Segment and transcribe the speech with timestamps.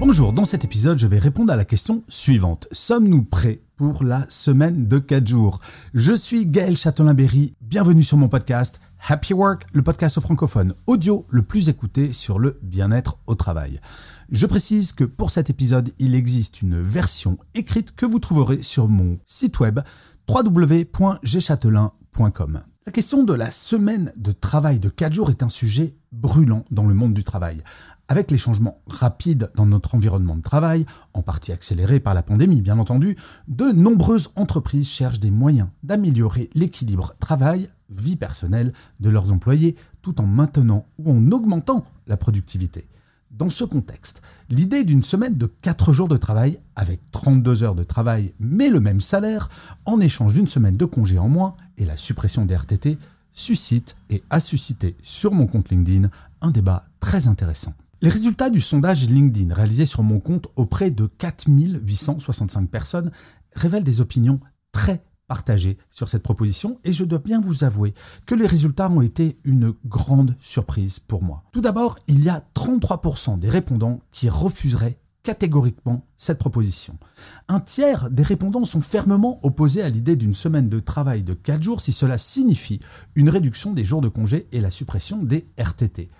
[0.00, 2.68] Bonjour, dans cet épisode, je vais répondre à la question suivante.
[2.70, 5.58] Sommes-nous prêts pour la semaine de 4 jours?
[5.92, 11.42] Je suis Gaël Châtelain-Berry, bienvenue sur mon podcast Happy Work, le podcast francophone audio le
[11.42, 13.80] plus écouté sur le bien-être au travail.
[14.30, 18.86] Je précise que pour cet épisode, il existe une version écrite que vous trouverez sur
[18.86, 19.80] mon site web
[20.28, 22.60] www.gchatelain.com.
[22.86, 26.86] La question de la semaine de travail de 4 jours est un sujet brûlant dans
[26.86, 27.64] le monde du travail.
[28.10, 32.62] Avec les changements rapides dans notre environnement de travail, en partie accélérés par la pandémie
[32.62, 39.76] bien entendu, de nombreuses entreprises cherchent des moyens d'améliorer l'équilibre travail-vie personnelle de leurs employés
[40.00, 42.88] tout en maintenant ou en augmentant la productivité.
[43.30, 47.84] Dans ce contexte, l'idée d'une semaine de 4 jours de travail avec 32 heures de
[47.84, 49.50] travail mais le même salaire
[49.84, 52.96] en échange d'une semaine de congé en moins et la suppression des RTT
[53.34, 56.08] suscite et a suscité sur mon compte LinkedIn
[56.40, 57.74] un débat très intéressant.
[58.00, 63.10] Les résultats du sondage LinkedIn réalisé sur mon compte auprès de 4865 personnes
[63.54, 64.38] révèlent des opinions
[64.70, 69.00] très partagées sur cette proposition et je dois bien vous avouer que les résultats ont
[69.00, 71.42] été une grande surprise pour moi.
[71.50, 76.96] Tout d'abord, il y a 33% des répondants qui refuseraient catégoriquement cette proposition.
[77.48, 81.64] Un tiers des répondants sont fermement opposés à l'idée d'une semaine de travail de 4
[81.64, 82.78] jours si cela signifie
[83.16, 86.10] une réduction des jours de congé et la suppression des RTT.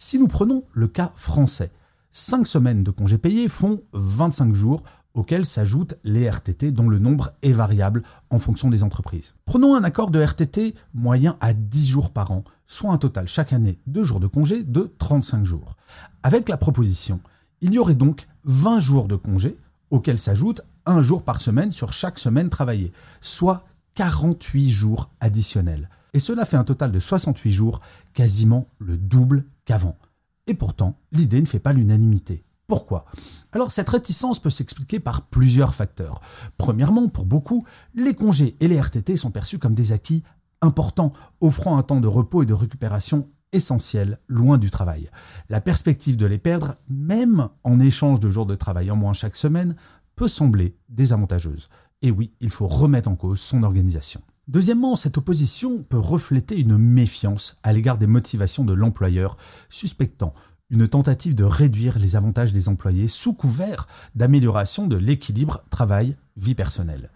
[0.00, 1.72] Si nous prenons le cas français,
[2.12, 7.32] 5 semaines de congés payés font 25 jours auxquels s'ajoutent les RTT dont le nombre
[7.42, 9.34] est variable en fonction des entreprises.
[9.44, 13.52] Prenons un accord de RTT moyen à 10 jours par an, soit un total chaque
[13.52, 15.76] année de jours de congé de 35 jours.
[16.22, 17.20] Avec la proposition,
[17.60, 19.58] il y aurait donc 20 jours de congé
[19.90, 23.64] auxquels s'ajoute un jour par semaine sur chaque semaine travaillée, soit
[23.98, 25.90] 48 jours additionnels.
[26.14, 27.80] Et cela fait un total de 68 jours,
[28.14, 29.98] quasiment le double qu'avant.
[30.46, 32.44] Et pourtant, l'idée ne fait pas l'unanimité.
[32.68, 33.06] Pourquoi?
[33.50, 36.20] Alors cette réticence peut s'expliquer par plusieurs facteurs.
[36.58, 40.22] Premièrement, pour beaucoup, les congés et les RTT sont perçus comme des acquis
[40.60, 45.10] importants, offrant un temps de repos et de récupération essentiel, loin du travail.
[45.48, 49.34] La perspective de les perdre, même en échange de jours de travail en moins chaque
[49.34, 49.74] semaine,
[50.14, 51.68] peut sembler désavantageuse.
[52.02, 54.20] Et oui, il faut remettre en cause son organisation.
[54.46, 59.36] Deuxièmement, cette opposition peut refléter une méfiance à l'égard des motivations de l'employeur,
[59.68, 60.32] suspectant
[60.70, 67.10] une tentative de réduire les avantages des employés sous couvert d'amélioration de l'équilibre travail-vie personnelle.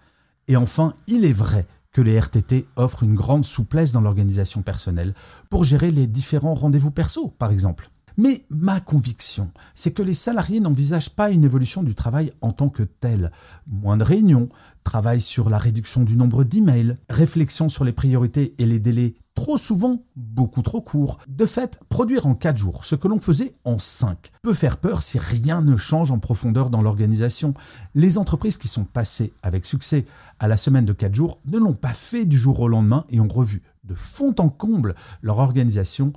[0.48, 5.14] Et enfin, il est vrai que les RTT offrent une grande souplesse dans l'organisation personnelle
[5.50, 7.91] pour gérer les différents rendez-vous perso, par exemple.
[8.16, 12.68] Mais ma conviction, c'est que les salariés n'envisagent pas une évolution du travail en tant
[12.68, 13.32] que tel.
[13.66, 14.48] Moins de réunions,
[14.84, 19.56] travail sur la réduction du nombre d'emails, réflexion sur les priorités et les délais trop
[19.56, 21.18] souvent beaucoup trop courts.
[21.26, 25.02] De fait, produire en 4 jours ce que l'on faisait en 5 peut faire peur
[25.02, 27.54] si rien ne change en profondeur dans l'organisation.
[27.94, 30.06] Les entreprises qui sont passées avec succès
[30.38, 33.20] à la semaine de 4 jours ne l'ont pas fait du jour au lendemain et
[33.20, 36.12] ont revu de fond en comble leur organisation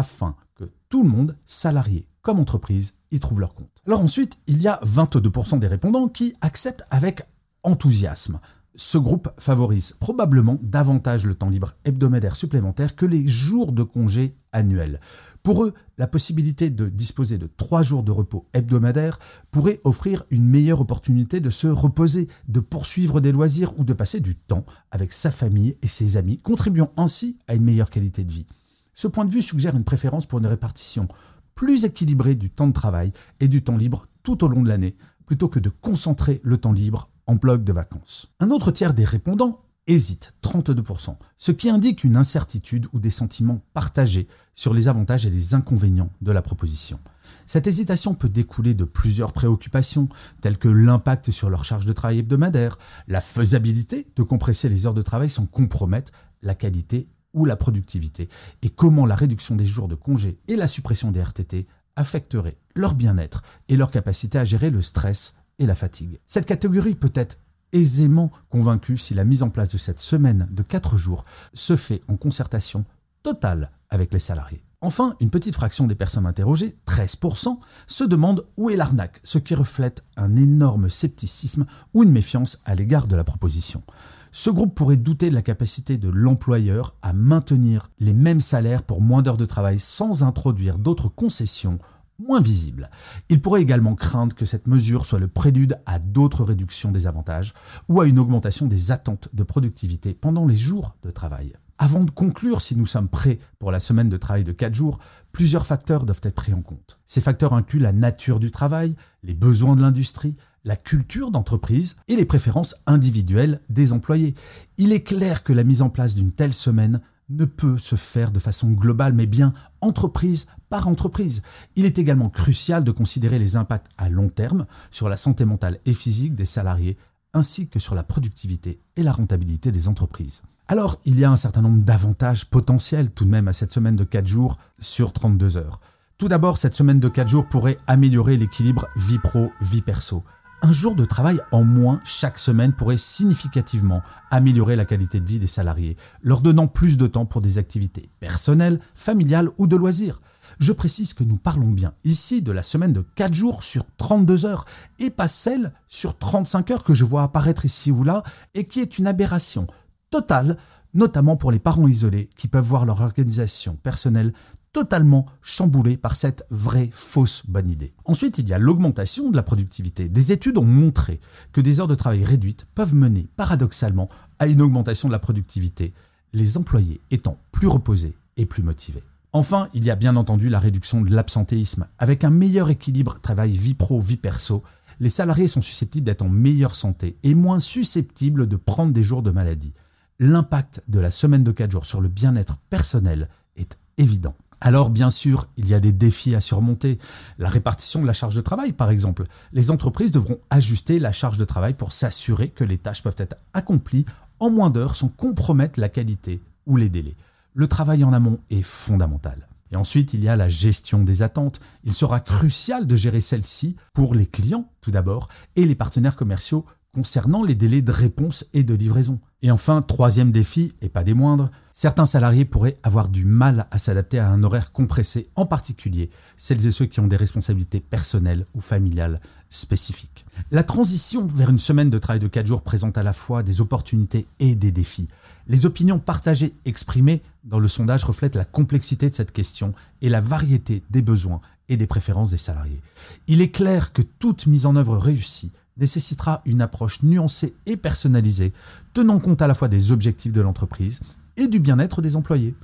[0.00, 3.70] afin que tout le monde, salarié comme entreprise, y trouve leur compte.
[3.86, 7.22] Alors ensuite, il y a 22% des répondants qui acceptent avec
[7.62, 8.40] enthousiasme.
[8.76, 14.36] Ce groupe favorise probablement davantage le temps libre hebdomadaire supplémentaire que les jours de congé
[14.52, 15.00] annuels.
[15.42, 19.18] Pour eux, la possibilité de disposer de trois jours de repos hebdomadaire
[19.50, 24.20] pourrait offrir une meilleure opportunité de se reposer, de poursuivre des loisirs ou de passer
[24.20, 28.32] du temps avec sa famille et ses amis, contribuant ainsi à une meilleure qualité de
[28.32, 28.46] vie.
[28.94, 31.08] Ce point de vue suggère une préférence pour une répartition
[31.54, 34.96] plus équilibrée du temps de travail et du temps libre tout au long de l'année,
[35.26, 38.32] plutôt que de concentrer le temps libre en bloc de vacances.
[38.40, 43.62] Un autre tiers des répondants hésite, 32%, ce qui indique une incertitude ou des sentiments
[43.74, 47.00] partagés sur les avantages et les inconvénients de la proposition.
[47.46, 50.08] Cette hésitation peut découler de plusieurs préoccupations,
[50.40, 52.78] telles que l'impact sur leur charge de travail hebdomadaire,
[53.08, 56.12] la faisabilité de compresser les heures de travail sans compromettre
[56.42, 58.28] la qualité ou la productivité,
[58.62, 61.66] et comment la réduction des jours de congé et la suppression des RTT
[61.96, 66.18] affecteraient leur bien-être et leur capacité à gérer le stress et la fatigue.
[66.26, 67.38] Cette catégorie peut être
[67.72, 71.24] aisément convaincue si la mise en place de cette semaine de 4 jours
[71.54, 72.84] se fait en concertation
[73.22, 74.64] totale avec les salariés.
[74.82, 79.54] Enfin, une petite fraction des personnes interrogées, 13%, se demandent où est l'arnaque, ce qui
[79.54, 83.82] reflète un énorme scepticisme ou une méfiance à l'égard de la proposition.
[84.32, 89.00] Ce groupe pourrait douter de la capacité de l'employeur à maintenir les mêmes salaires pour
[89.00, 91.80] moins d'heures de travail sans introduire d'autres concessions
[92.20, 92.90] moins visibles.
[93.28, 97.54] Il pourrait également craindre que cette mesure soit le prélude à d'autres réductions des avantages
[97.88, 101.54] ou à une augmentation des attentes de productivité pendant les jours de travail.
[101.78, 104.98] Avant de conclure si nous sommes prêts pour la semaine de travail de 4 jours,
[105.32, 106.98] plusieurs facteurs doivent être pris en compte.
[107.06, 112.16] Ces facteurs incluent la nature du travail, les besoins de l'industrie, la culture d'entreprise et
[112.16, 114.34] les préférences individuelles des employés.
[114.76, 118.32] Il est clair que la mise en place d'une telle semaine ne peut se faire
[118.32, 121.42] de façon globale, mais bien entreprise par entreprise.
[121.76, 125.78] Il est également crucial de considérer les impacts à long terme sur la santé mentale
[125.86, 126.96] et physique des salariés,
[127.32, 130.42] ainsi que sur la productivité et la rentabilité des entreprises.
[130.66, 133.96] Alors, il y a un certain nombre d'avantages potentiels tout de même à cette semaine
[133.96, 135.80] de 4 jours sur 32 heures.
[136.16, 140.22] Tout d'abord, cette semaine de 4 jours pourrait améliorer l'équilibre vie pro-vie perso.
[140.62, 145.38] Un jour de travail en moins chaque semaine pourrait significativement améliorer la qualité de vie
[145.38, 150.20] des salariés, leur donnant plus de temps pour des activités personnelles, familiales ou de loisirs.
[150.58, 154.44] Je précise que nous parlons bien ici de la semaine de 4 jours sur 32
[154.44, 154.66] heures
[154.98, 158.22] et pas celle sur 35 heures que je vois apparaître ici ou là
[158.52, 159.66] et qui est une aberration
[160.10, 160.58] totale,
[160.92, 164.34] notamment pour les parents isolés qui peuvent voir leur organisation personnelle
[164.72, 167.92] totalement chamboulée par cette vraie fausse bonne idée.
[168.04, 170.08] Ensuite, il y a l'augmentation de la productivité.
[170.08, 171.20] Des études ont montré
[171.52, 174.08] que des heures de travail réduites peuvent mener paradoxalement
[174.38, 175.92] à une augmentation de la productivité,
[176.32, 179.02] les employés étant plus reposés et plus motivés.
[179.32, 181.86] Enfin, il y a bien entendu la réduction de l'absentéisme.
[181.98, 184.62] Avec un meilleur équilibre travail-vie pro-vie perso,
[184.98, 189.22] les salariés sont susceptibles d'être en meilleure santé et moins susceptibles de prendre des jours
[189.22, 189.72] de maladie
[190.20, 194.36] l'impact de la semaine de 4 jours sur le bien-être personnel est évident.
[194.60, 196.98] Alors bien sûr, il y a des défis à surmonter.
[197.38, 199.24] La répartition de la charge de travail, par exemple.
[199.52, 203.36] Les entreprises devront ajuster la charge de travail pour s'assurer que les tâches peuvent être
[203.54, 204.04] accomplies
[204.38, 207.16] en moins d'heures sans compromettre la qualité ou les délais.
[207.54, 209.48] Le travail en amont est fondamental.
[209.72, 211.60] Et ensuite, il y a la gestion des attentes.
[211.84, 216.64] Il sera crucial de gérer celle-ci pour les clients, tout d'abord, et les partenaires commerciaux
[216.92, 219.20] concernant les délais de réponse et de livraison.
[219.42, 223.78] Et enfin, troisième défi, et pas des moindres, certains salariés pourraient avoir du mal à
[223.78, 228.44] s'adapter à un horaire compressé, en particulier celles et ceux qui ont des responsabilités personnelles
[228.54, 230.26] ou familiales spécifiques.
[230.50, 233.62] La transition vers une semaine de travail de 4 jours présente à la fois des
[233.62, 235.08] opportunités et des défis.
[235.46, 239.72] Les opinions partagées exprimées dans le sondage reflètent la complexité de cette question
[240.02, 241.40] et la variété des besoins
[241.70, 242.82] et des préférences des salariés.
[243.26, 248.52] Il est clair que toute mise en œuvre réussie nécessitera une approche nuancée et personnalisée,
[248.94, 251.00] tenant compte à la fois des objectifs de l'entreprise
[251.36, 252.54] et du bien-être des employés.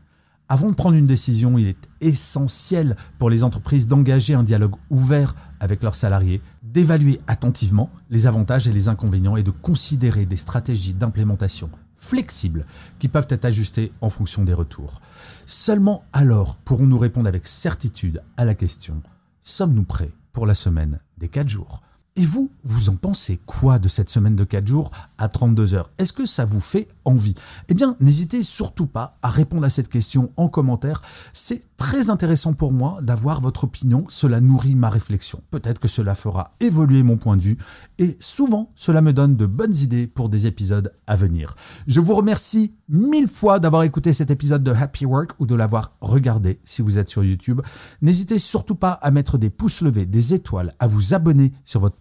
[0.48, 5.34] Avant de prendre une décision, il est essentiel pour les entreprises d'engager un dialogue ouvert
[5.58, 10.94] avec leurs salariés, d'évaluer attentivement les avantages et les inconvénients et de considérer des stratégies
[10.94, 12.66] d'implémentation flexibles
[12.98, 15.00] qui peuvent être ajustées en fonction des retours.
[15.46, 19.02] Seulement alors pourrons-nous répondre avec certitude à la question
[19.42, 21.82] sommes-nous prêts pour la semaine des 4 jours?
[22.16, 25.90] Et vous, vous en pensez quoi de cette semaine de 4 jours à 32 heures?
[25.98, 27.34] Est-ce que ça vous fait envie?
[27.68, 31.02] Eh bien, n'hésitez surtout pas à répondre à cette question en commentaire.
[31.34, 34.06] C'est très intéressant pour moi d'avoir votre opinion.
[34.08, 35.42] Cela nourrit ma réflexion.
[35.50, 37.58] Peut-être que cela fera évoluer mon point de vue.
[37.98, 41.54] Et souvent, cela me donne de bonnes idées pour des épisodes à venir.
[41.86, 45.92] Je vous remercie mille fois d'avoir écouté cet épisode de Happy Work ou de l'avoir
[46.00, 47.60] regardé si vous êtes sur YouTube.
[48.00, 51.96] N'hésitez surtout pas à mettre des pouces levés, des étoiles, à vous abonner sur votre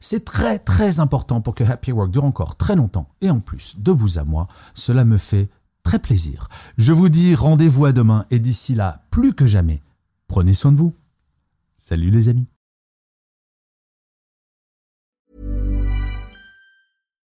[0.00, 3.08] C'est très très important pour que Happy Work dure encore très longtemps.
[3.20, 5.48] Et en plus, de vous à moi, cela me fait
[5.82, 6.48] très plaisir.
[6.78, 9.82] Je vous dis rendez-vous à demain et d'ici là, plus que jamais,
[10.28, 10.94] prenez soin de vous.
[11.76, 12.53] Salut les amis.